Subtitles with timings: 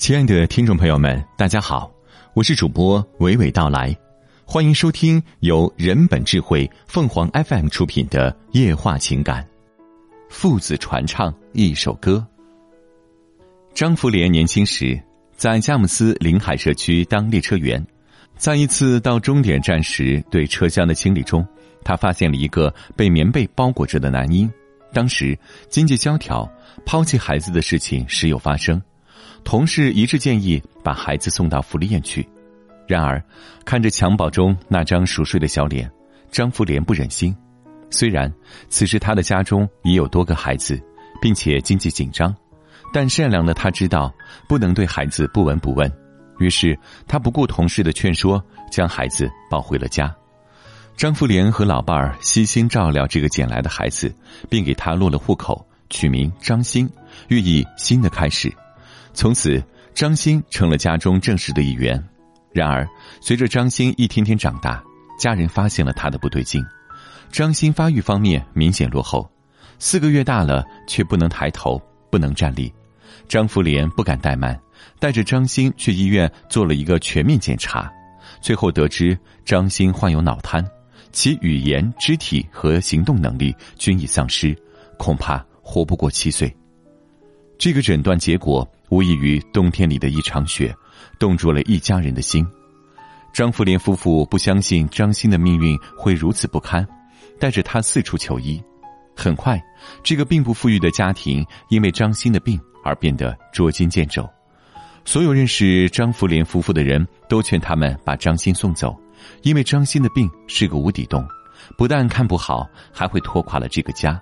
[0.00, 1.92] 亲爱的听众朋友们，大家好，
[2.32, 3.94] 我是主播娓娓道来，
[4.46, 9.46] 欢迎收听由人本智慧凤凰 FM 出品的夜话情感，
[10.30, 12.26] 父子传唱一首歌。
[13.74, 14.98] 张福莲年轻时
[15.36, 17.86] 在佳木斯临海社区当列车员，
[18.38, 21.46] 在一次到终点站时，对车厢的清理中，
[21.84, 24.50] 他发现了一个被棉被包裹着的男婴。
[24.94, 25.38] 当时
[25.68, 26.50] 经济萧条，
[26.86, 28.80] 抛弃孩子的事情时有发生。
[29.44, 32.26] 同事一致建议把孩子送到福利院去，
[32.86, 33.22] 然而
[33.64, 35.90] 看着襁褓中那张熟睡的小脸，
[36.30, 37.34] 张福莲不忍心。
[37.90, 38.32] 虽然
[38.68, 40.80] 此时他的家中已有多个孩子，
[41.20, 42.34] 并且经济紧张，
[42.92, 44.12] 但善良的他知道
[44.48, 45.90] 不能对孩子不闻不问，
[46.38, 50.14] 于是他不顾同事的劝说，将孩子抱回了家。
[50.96, 54.14] 张福莲和老伴儿悉心照料这个捡来的孩子，
[54.48, 56.88] 并给他落了户口，取名张鑫，
[57.28, 58.54] 寓意新的开始。
[59.12, 59.62] 从此，
[59.94, 62.02] 张鑫成了家中正式的一员。
[62.52, 62.88] 然而，
[63.20, 64.82] 随着张鑫一天天长大，
[65.18, 66.64] 家人发现了他的不对劲。
[67.30, 69.30] 张鑫发育方面明显落后，
[69.78, 72.72] 四个月大了却不能抬头，不能站立。
[73.28, 74.58] 张福莲不敢怠慢，
[74.98, 77.88] 带着张鑫去医院做了一个全面检查，
[78.40, 80.64] 最后得知张鑫患有脑瘫，
[81.12, 84.56] 其语言、肢体和行动能力均已丧失，
[84.98, 86.52] 恐怕活不过七岁。
[87.60, 88.66] 这个诊断结果。
[88.88, 90.74] 无异于冬天里的一场雪，
[91.16, 92.44] 冻住了一家人的心。
[93.32, 96.84] 张福莲夫妇不相信张鑫的命运会如此不堪，
[97.38, 98.60] 带着他四处求医。
[99.14, 99.62] 很快，
[100.02, 104.28] 这个并不富裕的家庭因为张鑫的病而变得捉襟见肘。
[105.04, 108.98] 所有认识张福莲夫妇的人都劝他们把张鑫送走，
[109.42, 111.24] 因为张鑫的病是个无底洞，
[111.78, 114.20] 不但看不好，还会拖垮了这个家。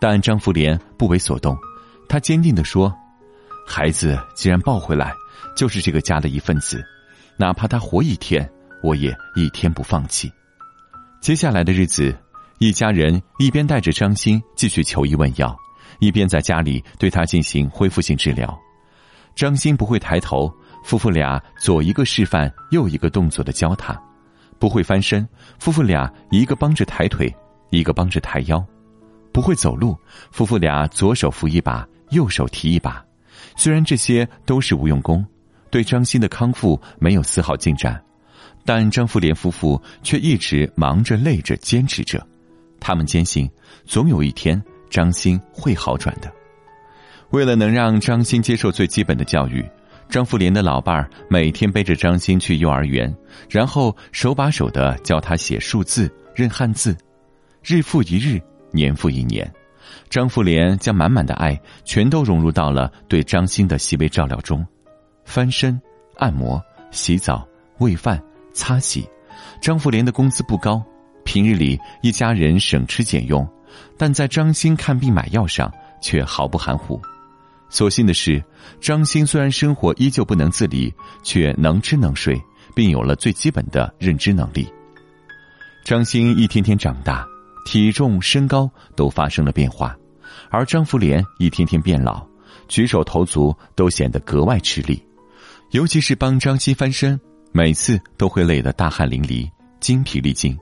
[0.00, 1.54] 但张福莲不为所动，
[2.08, 2.92] 他坚定地说。
[3.66, 5.12] 孩子既然抱回来，
[5.54, 6.82] 就是这个家的一份子，
[7.36, 8.50] 哪怕他活一天，
[8.82, 10.32] 我也一天不放弃。
[11.20, 12.16] 接下来的日子，
[12.58, 15.54] 一家人一边带着张鑫继续求医问药，
[15.98, 18.58] 一边在家里对他进行恢复性治疗。
[19.36, 20.50] 张鑫不会抬头，
[20.82, 23.94] 夫妇俩左一个示范，右一个动作的教他；
[24.58, 25.28] 不会翻身，
[25.58, 27.30] 夫妇俩一个帮着抬腿，
[27.70, 28.58] 一个帮着抬腰；
[29.30, 29.94] 不会走路，
[30.30, 33.04] 夫妇俩左手扶一把，右手提一把。
[33.56, 35.24] 虽然这些都是无用功，
[35.70, 38.00] 对张鑫的康复没有丝毫进展，
[38.64, 42.24] 但张福莲夫妇却一直忙着、累着、坚持着。
[42.80, 43.50] 他们坚信，
[43.84, 46.32] 总有一天张鑫会好转的。
[47.30, 49.64] 为了能让张鑫接受最基本的教育，
[50.08, 53.12] 张福莲的老伴儿每天背着张鑫去幼儿园，
[53.50, 56.96] 然后手把手的教他写数字、认汉字，
[57.62, 58.40] 日复一日，
[58.72, 59.52] 年复一年。
[60.08, 64.66] 张福莲将满满的爱全都融入到了对张鑫的细微照料中，
[65.24, 65.80] 翻身、
[66.16, 67.46] 按摩、洗澡、
[67.78, 68.22] 喂饭、
[68.52, 69.08] 擦洗。
[69.60, 70.82] 张福莲的工资不高，
[71.24, 73.46] 平日里一家人省吃俭用，
[73.96, 77.00] 但在张鑫看病买药上却毫不含糊。
[77.70, 78.42] 所幸的是，
[78.80, 82.40] 张鑫虽然生活依旧不能自理，却能吃能睡，
[82.74, 84.66] 并有了最基本的认知能力。
[85.84, 87.26] 张鑫一天天长大。
[87.68, 89.94] 体重、身高都发生了变化，
[90.48, 92.26] 而张福莲一天天变老，
[92.66, 95.06] 举手投足都显得格外吃力，
[95.72, 97.20] 尤其是帮张鑫翻身，
[97.52, 99.46] 每次都会累得大汗淋漓、
[99.80, 100.56] 精疲力尽。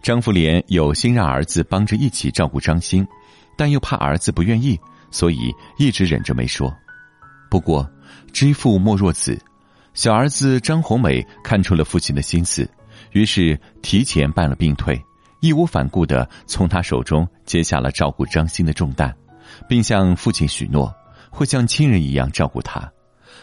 [0.00, 3.04] 张福莲有心让儿子帮着一起照顾张鑫，
[3.58, 4.78] 但又怕儿子不愿意，
[5.10, 6.72] 所以一直忍着没说。
[7.50, 7.84] 不过，
[8.32, 9.36] 知父莫若子，
[9.92, 12.70] 小儿子张红美看出了父亲的心思，
[13.10, 14.96] 于是提前办了病退。
[15.44, 19.14] 义无反顾的从他手中接下了照顾张鑫的重担，
[19.68, 20.90] 并向父亲许诺
[21.30, 22.90] 会像亲人一样照顾他。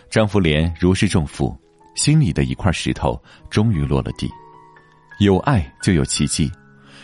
[0.10, 1.56] 张福莲如释重负，
[1.96, 4.28] 心里的一块石头终于落了地。
[5.20, 6.52] 有爱就有奇迹，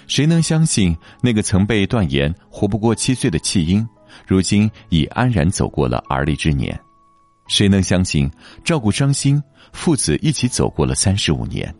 [0.08, 3.88] 谁能相信那个曾被断言活不过七岁的弃婴，
[4.26, 6.78] 如今已安然走过了而立之年？
[7.48, 8.30] 谁能相信
[8.66, 9.42] 照顾张鑫，
[9.72, 11.74] 父子一起走过了三十五年？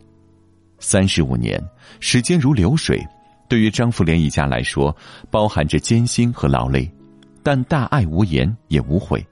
[0.78, 1.62] 三十五年，
[2.00, 3.04] 时间如流水，
[3.48, 4.94] 对于张福莲一家来说，
[5.30, 6.90] 包含着艰辛和劳累，
[7.42, 9.24] 但大爱无言也无悔。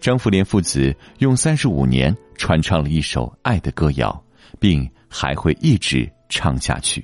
[0.00, 4.22] 张福莲父子用三十五年传唱了一首爱的歌谣，
[4.60, 7.02] 并还会一直唱下去。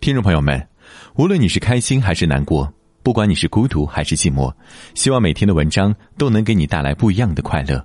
[0.00, 0.64] 听众朋友们，
[1.16, 2.72] 无论你是开心还是难过，
[3.02, 4.52] 不管你是孤独还是寂寞，
[4.94, 7.84] 希望每天的文章都能给你带来不一样的快乐。